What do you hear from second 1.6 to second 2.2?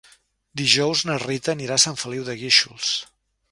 a Sant